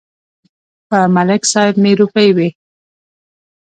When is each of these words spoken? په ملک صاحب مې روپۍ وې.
په 0.89 0.99
ملک 1.15 1.43
صاحب 1.51 1.75
مې 1.83 1.91
روپۍ 1.99 2.29
وې. 2.35 2.49